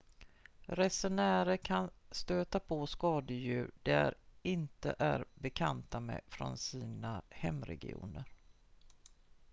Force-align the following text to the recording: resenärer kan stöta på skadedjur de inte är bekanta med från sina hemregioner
resenärer 0.65 1.57
kan 1.57 1.89
stöta 2.11 2.59
på 2.59 2.87
skadedjur 2.87 3.71
de 3.83 4.13
inte 4.41 4.95
är 4.99 5.25
bekanta 5.33 5.99
med 5.99 6.21
från 6.27 6.57
sina 6.57 7.21
hemregioner 7.29 8.23